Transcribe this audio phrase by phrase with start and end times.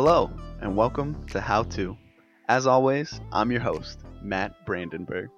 [0.00, 0.30] Hello,
[0.60, 1.96] and welcome to How To.
[2.48, 5.28] As always, I'm your host, Matt Brandenburg,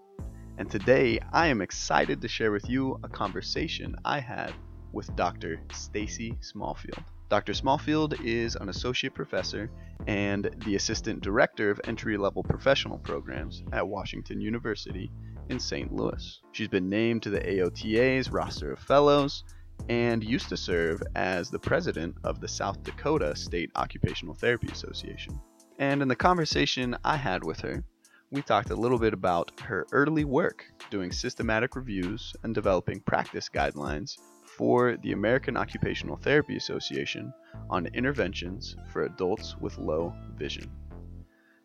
[0.59, 4.53] and today I am excited to share with you a conversation I had
[4.93, 5.63] with Dr.
[5.73, 7.03] Stacy Smallfield.
[7.31, 7.55] Dr.
[7.55, 9.71] Smallfield is an associate professor
[10.07, 15.11] and the assistant director of entry level professional programs at Washington University
[15.49, 15.91] in St.
[15.91, 16.39] Louis.
[16.53, 19.43] She's been named to the AOTA's roster of fellows
[19.91, 25.41] and used to serve as the president of the South Dakota State Occupational Therapy Association.
[25.81, 27.83] And in the conversation I had with her,
[28.31, 33.49] we talked a little bit about her early work doing systematic reviews and developing practice
[33.53, 37.33] guidelines for the American Occupational Therapy Association
[37.69, 40.71] on interventions for adults with low vision.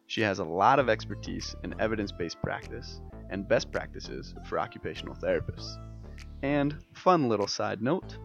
[0.07, 5.13] She has a lot of expertise in evidence based practice and best practices for occupational
[5.13, 5.77] therapists.
[6.45, 8.19] And, fun little side note,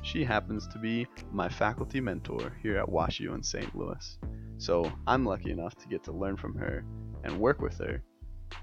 [0.00, 3.76] she happens to be my faculty mentor here at WashU in St.
[3.76, 4.18] Louis.
[4.56, 6.86] So I'm lucky enough to get to learn from her
[7.22, 8.02] and work with her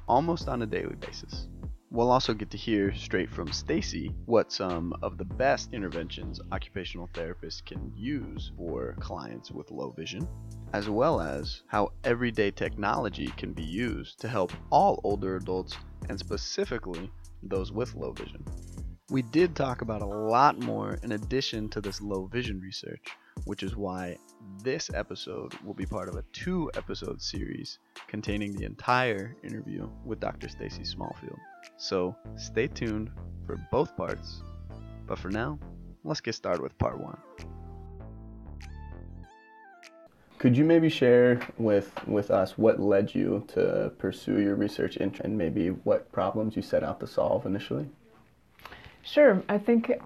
[0.08, 1.48] almost on a daily basis.
[1.92, 7.08] We'll also get to hear straight from Stacy what some of the best interventions occupational
[7.14, 10.28] therapists can use for clients with low vision,
[10.74, 15.78] as well as how everyday technology can be used to help all older adults
[16.10, 17.12] and specifically
[17.44, 18.44] those with low vision.
[19.10, 23.06] We did talk about a lot more in addition to this low vision research,
[23.44, 24.16] which is why
[24.64, 30.22] this episode will be part of a two episode series containing the entire interview with
[30.22, 30.48] Dr.
[30.48, 31.38] Stacy Smallfield.
[31.76, 33.12] So stay tuned
[33.46, 34.42] for both parts.
[35.06, 35.60] But for now,
[36.06, 37.18] let's get started with part one.
[40.38, 45.26] Could you maybe share with, with us what led you to pursue your research interest
[45.26, 47.90] and maybe what problems you set out to solve initially?
[49.04, 49.44] Sure.
[49.50, 49.98] I think uh,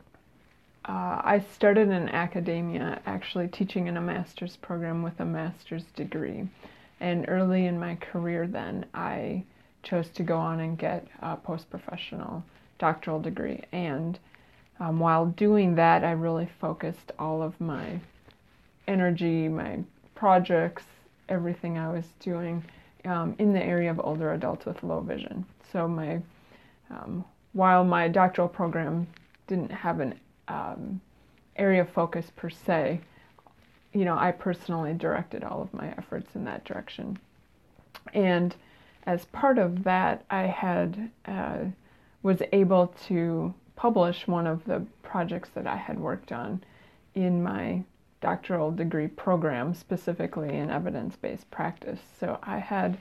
[0.85, 6.47] I started in academia actually teaching in a master's program with a master's degree.
[6.99, 9.43] And early in my career, then, I
[9.83, 12.43] chose to go on and get a post professional
[12.79, 13.63] doctoral degree.
[13.71, 14.17] And
[14.79, 17.99] um, while doing that, I really focused all of my
[18.87, 19.79] energy, my
[20.15, 20.83] projects,
[21.29, 22.63] everything I was doing
[23.05, 25.45] um, in the area of older adults with low vision.
[25.71, 26.19] So my
[26.89, 27.23] um,
[27.57, 29.07] while my doctoral program
[29.47, 30.13] didn't have an
[30.47, 31.01] um,
[31.55, 33.01] area of focus per se,
[33.93, 37.17] you know, I personally directed all of my efforts in that direction.
[38.13, 38.55] And
[39.07, 41.57] as part of that, I had uh,
[42.21, 46.63] was able to publish one of the projects that I had worked on
[47.15, 47.83] in my
[48.21, 52.01] doctoral degree program, specifically in evidence based practice.
[52.19, 52.99] So I had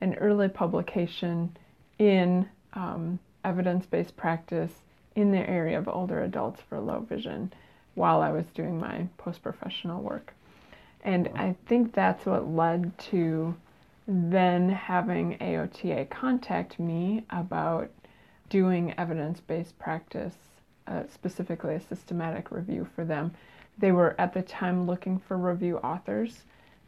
[0.00, 1.54] an early publication
[1.98, 4.72] in um, evidence based practice
[5.16, 7.52] in the area of older adults for low vision
[7.94, 10.32] while I was doing my post professional work.
[11.02, 13.54] And I think that's what led to
[14.06, 17.90] then having AOTA contact me about
[18.48, 20.34] doing evidence based practice,
[20.86, 23.32] uh, specifically a systematic review for them.
[23.78, 26.42] They were at the time looking for review authors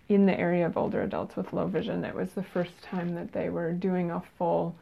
[0.08, 2.04] in the area of older adults with low vision.
[2.04, 4.74] It was the first time that they were doing a full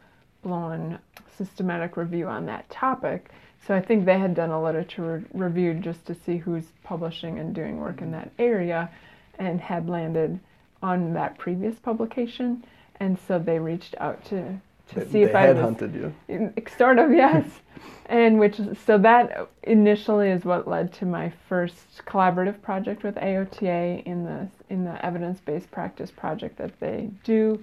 [0.42, 0.98] blown
[1.36, 3.30] systematic review on that topic.
[3.66, 7.38] So I think they had done a literature re- review just to see who's publishing
[7.38, 8.90] and doing work in that area
[9.38, 10.38] and had landed
[10.82, 12.64] on that previous publication.
[13.00, 16.14] And so they reached out to, to They- see if they I was headhunted you.
[16.28, 17.44] in- sort of yes
[18.06, 24.02] and which so that initially is what led to my first collaborative project with AOTA
[24.04, 27.62] in the in the evidence-based practice project that they do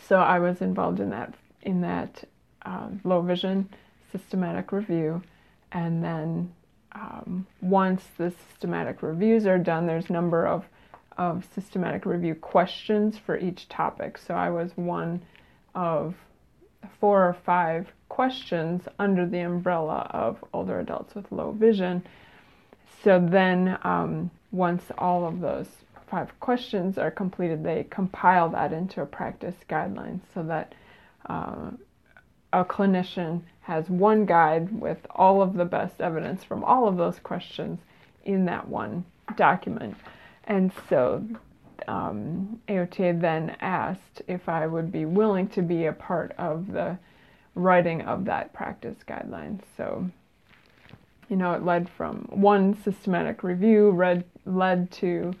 [0.00, 2.24] so I was involved in that in that
[2.62, 3.68] um, low vision
[4.10, 5.22] systematic review
[5.72, 6.52] and then
[6.92, 10.64] um, once the systematic reviews are done there's a number of
[11.18, 15.22] of systematic review questions for each topic so I was one
[15.74, 16.14] of
[17.00, 22.04] four or five questions under the umbrella of older adults with low vision.
[23.02, 25.68] So then, um, once all of those
[26.10, 30.74] five questions are completed, they compile that into a practice guideline so that
[31.26, 31.70] uh,
[32.52, 37.18] a clinician has one guide with all of the best evidence from all of those
[37.18, 37.78] questions
[38.24, 39.04] in that one
[39.36, 39.96] document.
[40.44, 41.24] And so
[41.88, 46.98] um, AOTA then asked if I would be willing to be a part of the
[47.54, 49.60] writing of that practice guideline.
[49.76, 50.08] So,
[51.28, 55.32] you know, it led from one systematic review, read, led to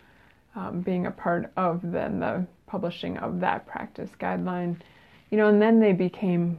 [0.54, 4.76] um, being a part of then the publishing of that practice guideline.
[5.32, 6.58] You know, and then they became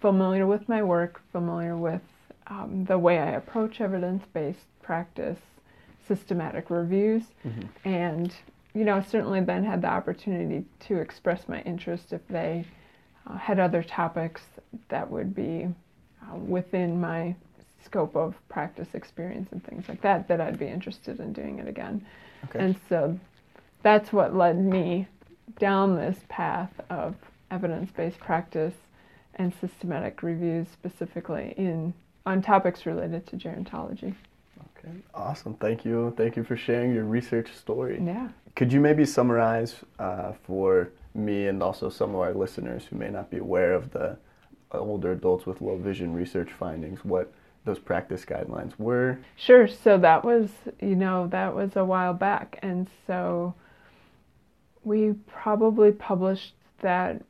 [0.00, 2.02] familiar with my work, familiar with
[2.48, 5.38] um, the way I approach evidence based practice,
[6.08, 7.22] systematic reviews,
[7.84, 8.34] and
[8.74, 12.64] you know, certainly then had the opportunity to express my interest if they
[13.26, 14.42] uh, had other topics
[14.88, 15.68] that would be
[16.22, 17.34] uh, within my
[17.84, 21.68] scope of practice experience and things like that, that I'd be interested in doing it
[21.68, 22.04] again.
[22.46, 22.58] Okay.
[22.58, 23.18] And so
[23.82, 25.06] that's what led me
[25.58, 27.14] down this path of
[27.52, 28.74] evidence based practice
[29.36, 31.94] and systematic reviews specifically in
[32.24, 34.14] on topics related to gerontology.
[34.78, 35.54] Okay, awesome.
[35.54, 36.14] Thank you.
[36.16, 38.00] Thank you for sharing your research story.
[38.04, 38.28] Yeah.
[38.54, 43.10] Could you maybe summarize uh, for me and also some of our listeners who may
[43.10, 44.16] not be aware of the
[44.72, 47.32] older adults with low vision research findings what
[47.64, 49.18] those practice guidelines were?
[49.36, 49.68] Sure.
[49.68, 50.50] So that was,
[50.80, 52.58] you know, that was a while back.
[52.62, 53.54] And so
[54.82, 57.22] we probably published that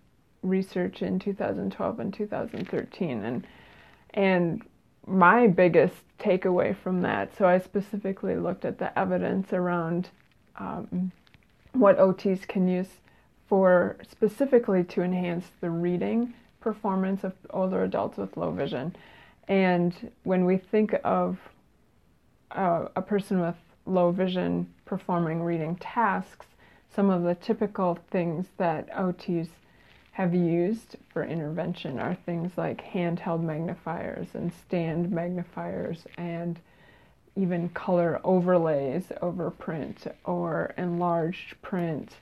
[0.42, 3.46] research in 2012 and 2013 and
[4.14, 4.62] and
[5.06, 10.08] my biggest takeaway from that so i specifically looked at the evidence around
[10.58, 11.12] um,
[11.72, 12.88] what ots can use
[13.48, 18.96] for specifically to enhance the reading performance of older adults with low vision.
[19.48, 21.38] And when we think of
[22.52, 26.46] uh, a person with low vision performing reading tasks
[26.94, 29.48] some of the typical things that OTs
[30.12, 36.60] have used for intervention are things like handheld magnifiers and stand magnifiers and
[37.34, 42.16] even color overlays over print or enlarged print.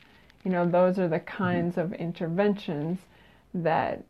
[0.44, 1.36] You know, those are the mm-hmm.
[1.36, 1.92] kinds mm-hmm.
[1.92, 3.00] of interventions
[3.54, 4.04] that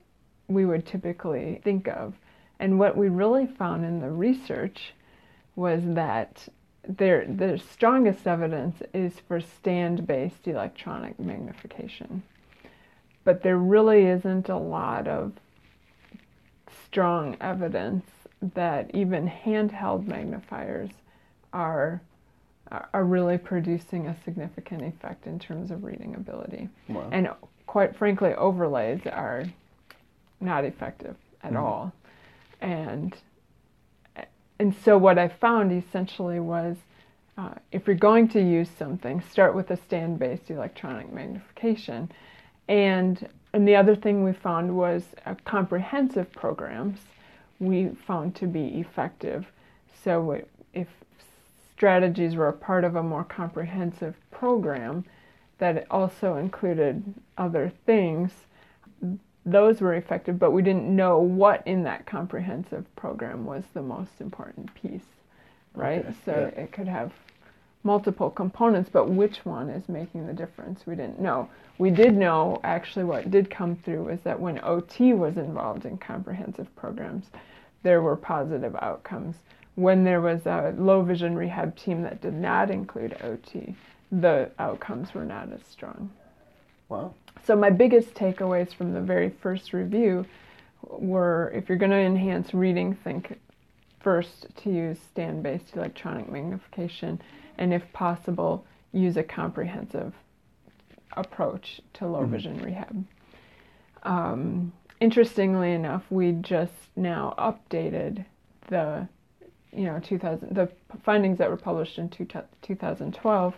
[0.49, 2.15] we would typically think of.
[2.59, 4.93] And what we really found in the research
[5.57, 6.47] was that
[6.87, 12.23] there, the strongest evidence is for stand-based electronic magnification.
[13.25, 15.33] But there really isn't a lot of
[16.85, 18.05] strong evidence
[18.55, 20.91] that even handheld magnifiers
[21.53, 22.01] are
[22.93, 26.69] are really producing a significant effect in terms of reading ability.
[26.89, 27.09] Wow.
[27.11, 27.29] And
[27.67, 29.45] quite frankly, overlays are
[30.41, 31.63] not effective at mm-hmm.
[31.63, 31.93] all.
[32.61, 33.17] And
[34.59, 36.77] and so what I found essentially was
[37.39, 42.13] uh, if you're going to use something, start with a stand-based electronic magnification.
[42.71, 47.01] And, and the other thing we found was uh, comprehensive programs
[47.59, 49.45] we found to be effective.
[50.03, 50.41] So
[50.73, 50.87] if
[51.75, 55.05] strategies were a part of a more comprehensive program
[55.59, 57.03] that also included
[57.37, 58.31] other things,
[59.45, 64.21] those were effective, but we didn't know what in that comprehensive program was the most
[64.21, 65.09] important piece,
[65.75, 66.05] right?
[66.05, 66.63] Okay, so yeah.
[66.63, 67.13] it could have
[67.83, 70.87] multiple components, but which one is making the difference?
[70.87, 71.49] We didn't know.
[71.79, 75.97] We did know, actually, what did come through is that when OT was involved in
[75.97, 77.27] comprehensive programs,
[77.83, 79.37] there were positive outcomes.
[79.77, 83.75] When there was a low vision rehab team that did not include OT,
[84.13, 86.11] the outcomes were not as strong.
[86.91, 87.15] Wow.
[87.45, 90.27] So my biggest takeaways from the very first review
[90.83, 93.39] were if you're going to enhance reading, think
[94.01, 97.21] first to use stand-based electronic magnification
[97.59, 100.15] and if possible use a comprehensive
[101.17, 102.33] approach to low mm-hmm.
[102.33, 103.05] vision rehab.
[104.03, 108.25] Um, interestingly enough, we just now updated
[108.69, 109.09] the
[109.73, 110.69] you know 2000 the
[111.03, 112.27] findings that were published in two,
[112.63, 113.57] 2012.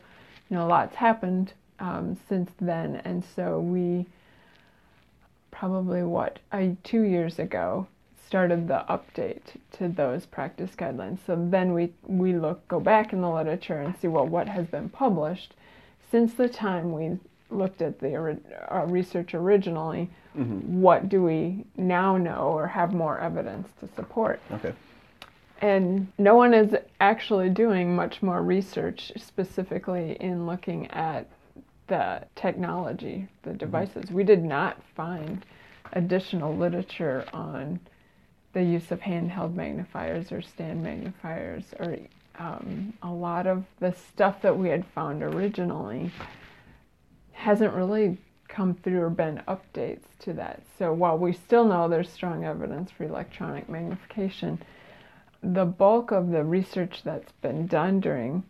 [0.50, 2.96] You know, lot's happened um, since then.
[3.04, 4.06] And so we
[5.50, 7.86] probably what I, two years ago
[8.32, 11.18] started the update to those practice guidelines.
[11.26, 14.66] So then we we look go back in the literature and see well what has
[14.68, 15.52] been published
[16.10, 17.18] since the time we
[17.50, 18.38] looked at the
[18.70, 20.08] uh, research originally.
[20.34, 20.80] Mm-hmm.
[20.80, 24.40] What do we now know or have more evidence to support?
[24.50, 24.72] Okay.
[25.60, 31.28] And no one is actually doing much more research specifically in looking at
[31.88, 33.58] the technology, the mm-hmm.
[33.58, 34.06] devices.
[34.06, 34.14] Mm-hmm.
[34.14, 35.44] We did not find
[35.92, 37.78] additional literature on
[38.52, 41.98] the use of handheld magnifiers or stand magnifiers or
[42.38, 46.10] um, a lot of the stuff that we had found originally
[47.32, 48.18] hasn't really
[48.48, 50.62] come through or been updates to that.
[50.78, 54.62] So while we still know there's strong evidence for electronic magnification,
[55.42, 58.44] the bulk of the research that's been done during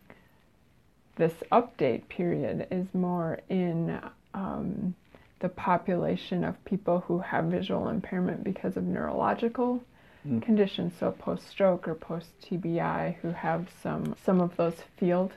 [1.15, 3.99] this update period is more in
[4.33, 4.95] um,
[5.39, 9.83] the population of people who have visual impairment because of neurological
[10.27, 10.41] mm.
[10.41, 15.33] conditions, so post stroke or post TBI, who have some some of those field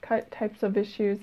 [0.00, 1.18] cut types of issues.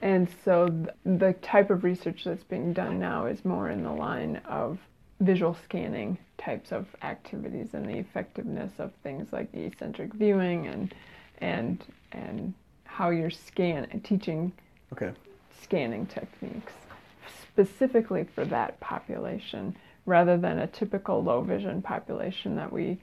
[0.00, 3.92] And so th- the type of research that's being done now is more in the
[3.92, 4.78] line of
[5.20, 10.94] visual scanning types of activities and the effectiveness of things like eccentric viewing and
[11.38, 12.52] and and
[12.84, 14.52] how you're scan teaching
[14.92, 15.12] okay.
[15.62, 16.72] scanning techniques
[17.42, 22.98] specifically for that population rather than a typical low vision population that we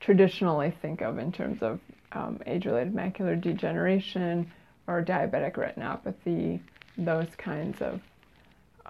[0.00, 1.78] traditionally think of in terms of
[2.12, 4.50] um, age related macular degeneration
[4.86, 6.60] or diabetic retinopathy,
[6.98, 8.00] those kinds of,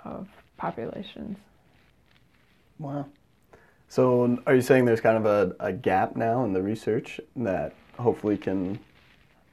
[0.04, 1.36] of populations.
[2.78, 3.06] Wow.
[3.88, 7.74] So, are you saying there's kind of a, a gap now in the research that
[7.98, 8.78] hopefully can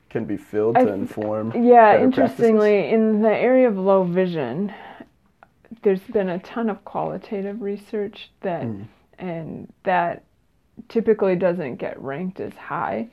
[0.09, 1.51] can be filled to inform?
[1.51, 2.93] Yeah, interestingly, practices?
[2.93, 4.73] in the area of low vision,
[5.83, 8.86] there's been a ton of qualitative research that, mm.
[9.19, 10.24] and that
[10.89, 13.09] typically doesn't get ranked as high.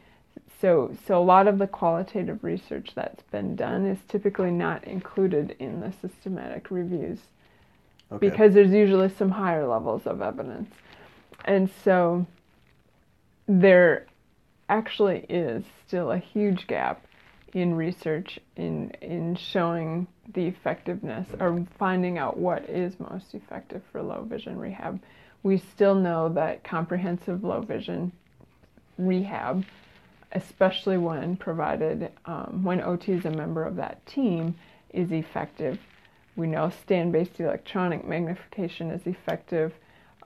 [0.61, 5.57] So, so a lot of the qualitative research that's been done is typically not included
[5.59, 7.19] in the systematic reviews
[8.11, 8.29] okay.
[8.29, 10.71] because there's usually some higher levels of evidence.
[11.45, 12.27] And so
[13.47, 14.07] there
[14.69, 17.05] actually is still a huge gap
[17.55, 24.03] in research in in showing the effectiveness or finding out what is most effective for
[24.03, 25.01] low vision rehab.
[25.43, 28.13] We still know that comprehensive low vision
[28.99, 29.65] rehab,
[30.33, 34.57] especially when provided um, when OT is a member of that team,
[34.91, 35.79] is effective.
[36.37, 39.73] We know stand-based electronic magnification is effective.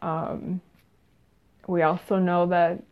[0.01, 0.63] Um,
[1.67, 2.83] we also know that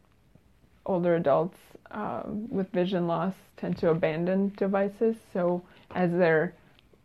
[0.84, 1.58] older adults
[1.90, 5.16] um, with vision loss tend to abandon devices.
[5.32, 5.62] So
[5.94, 6.54] as their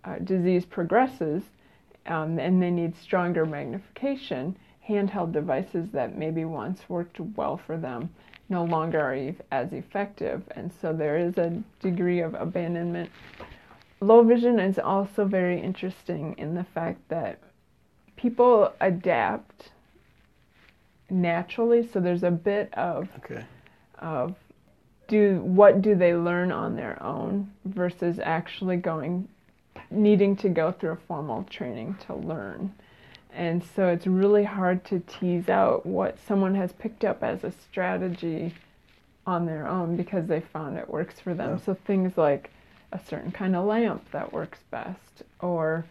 [0.04, 1.44] uh, disease progresses
[2.06, 4.58] um, and they need stronger magnification,
[4.88, 8.10] handheld devices that maybe once worked well for them
[8.52, 10.44] no longer are as effective.
[10.52, 13.10] And so there is a degree of abandonment.
[14.02, 17.40] Low vision is also very interesting in the fact that
[18.18, 19.72] people adapt
[21.10, 21.88] naturally.
[21.88, 23.46] So there's a bit of okay.
[24.00, 24.36] of
[25.12, 29.28] do what do they learn on their own versus actually going
[29.92, 32.74] needing to go through a formal training to learn.
[33.34, 37.52] And so it's really hard to tease out what someone has picked up as a
[37.52, 38.54] strategy
[39.28, 41.58] on their own because they found it works for them.
[41.58, 41.66] Yeah.
[41.66, 42.50] So things like
[42.94, 45.86] a certain kind of lamp that works best, or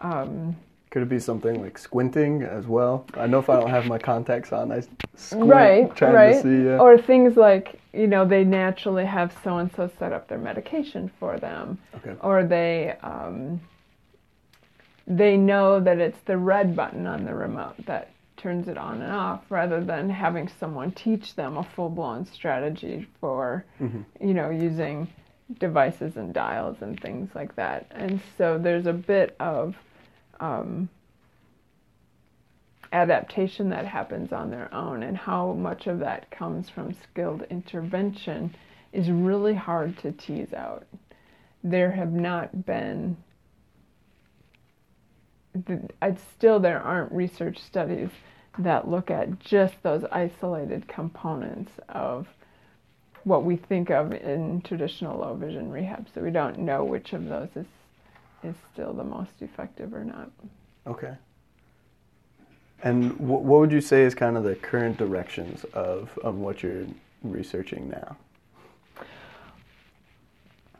[0.00, 0.56] um,
[0.90, 3.04] could it be something like squinting as well?
[3.14, 4.82] I know if I don't have my contacts on, I
[5.16, 6.32] squint right, trying right.
[6.34, 6.64] to see.
[6.66, 6.78] Yeah.
[6.78, 11.10] Or things like you know they naturally have so and so set up their medication
[11.18, 12.14] for them, okay.
[12.20, 13.60] or they um,
[15.06, 19.12] they know that it's the red button on the remote that turns it on and
[19.12, 24.02] off, rather than having someone teach them a full blown strategy for mm-hmm.
[24.26, 25.08] you know using
[25.58, 27.86] devices and dials and things like that.
[27.90, 29.76] And so there's a bit of
[30.40, 30.88] um,
[32.94, 38.54] adaptation that happens on their own and how much of that comes from skilled intervention
[38.92, 40.86] is really hard to tease out.
[41.64, 43.16] There have not been,
[46.00, 48.10] I'd still, there aren't research studies
[48.58, 52.28] that look at just those isolated components of
[53.24, 56.06] what we think of in traditional low vision rehab.
[56.14, 57.66] So we don't know which of those is
[58.44, 60.30] is still the most effective or not.
[60.86, 61.14] Okay.
[62.84, 66.62] And w- what would you say is kind of the current directions of, of what
[66.62, 66.86] you're
[67.22, 68.16] researching now?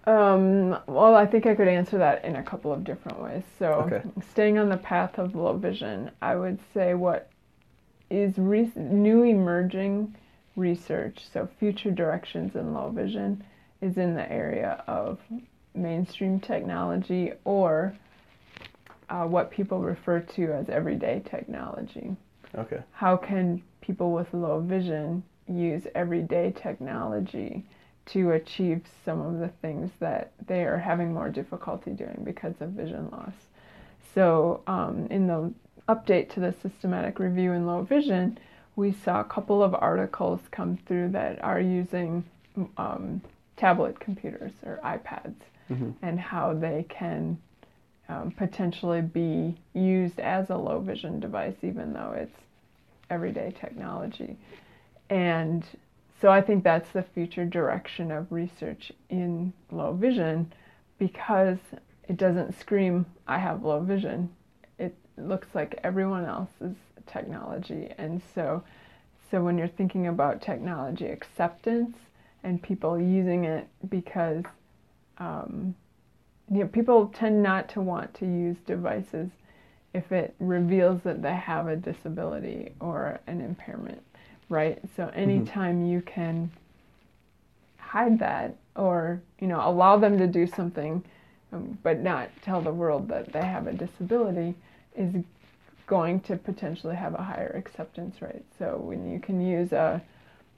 [0.06, 3.42] Um, well, I think I could answer that in a couple of different ways.
[3.58, 4.02] So, okay.
[4.30, 7.30] staying on the path of low vision, I would say what
[8.10, 10.14] is re- new emerging
[10.56, 13.42] research, so future directions in low vision,
[13.80, 15.20] is in the area of
[15.74, 17.94] mainstream technology or
[19.08, 22.16] uh, what people refer to as everyday technology.
[22.56, 22.82] Okay.
[22.92, 27.64] How can people with low vision use everyday technology
[28.06, 32.70] to achieve some of the things that they are having more difficulty doing because of
[32.70, 33.34] vision loss?
[34.14, 35.52] So, um, in the
[35.88, 38.38] update to the systematic review in low vision,
[38.76, 42.24] we saw a couple of articles come through that are using
[42.76, 43.20] um,
[43.56, 45.34] tablet computers or iPads
[45.70, 45.90] mm-hmm.
[46.02, 47.38] and how they can
[48.08, 52.36] um, potentially be used as a low vision device, even though it's
[53.10, 54.36] everyday technology.
[55.10, 55.64] And
[56.20, 60.52] so I think that's the future direction of research in low vision
[60.98, 61.58] because
[62.08, 64.30] it doesn't scream, I have low vision.
[64.78, 67.90] It looks like everyone else's technology.
[67.98, 68.62] And so,
[69.30, 71.96] so when you're thinking about technology acceptance
[72.42, 74.44] and people using it because
[75.18, 75.74] um,
[76.50, 79.30] you know, people tend not to want to use devices
[79.94, 84.02] if it reveals that they have a disability or an impairment,
[84.48, 84.78] right?
[84.96, 85.18] So mm-hmm.
[85.18, 85.92] anytime mm-hmm.
[85.92, 86.50] you can
[87.78, 91.02] hide that or, you know, allow them to do something
[91.52, 94.54] um, but not tell the world that they have a disability
[94.96, 95.14] is
[95.86, 98.44] going to potentially have a higher acceptance rate.
[98.58, 100.02] So when you can use a,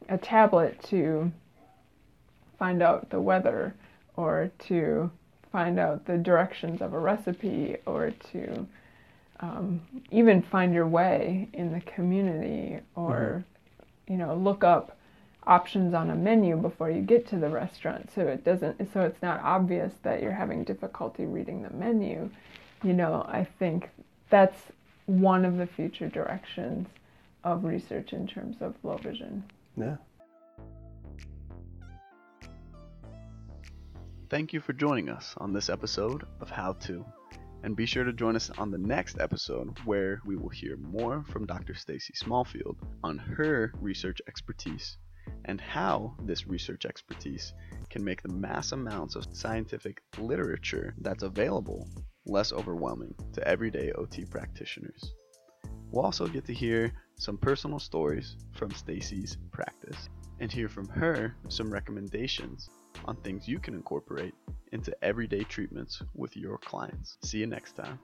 [0.08, 1.30] a tablet to
[2.58, 3.74] find out the weather
[4.16, 5.10] or to
[5.56, 8.66] find out the directions of a recipe or to
[9.40, 14.12] um, even find your way in the community or mm-hmm.
[14.12, 14.98] you know look up
[15.46, 18.10] options on a menu before you get to the restaurant.
[18.14, 22.28] So it doesn't so it's not obvious that you're having difficulty reading the menu.
[22.82, 23.88] You know i think
[24.28, 24.60] that's
[25.06, 26.86] one of the future directions
[27.44, 29.42] of research in terms of low vision.
[29.74, 29.96] Yeah
[34.28, 37.04] Thank you for joining us on this episode of How To.
[37.62, 41.22] And be sure to join us on the next episode where we will hear more
[41.28, 41.74] from Dr.
[41.74, 44.98] Stacy Smallfield on her research expertise
[45.44, 47.52] and how this research expertise
[47.88, 51.88] can make the mass amounts of scientific literature that's available
[52.26, 55.14] less overwhelming to everyday OT practitioners.
[55.92, 60.08] We'll also get to hear some personal stories from Stacy's practice
[60.40, 62.68] and hear from her some recommendations
[63.04, 64.34] on things you can incorporate
[64.72, 67.18] into everyday treatments with your clients.
[67.22, 67.98] See you next time.